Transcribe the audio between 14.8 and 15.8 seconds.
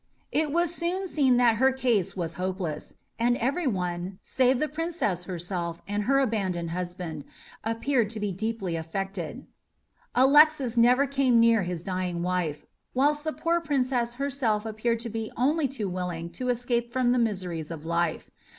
to be only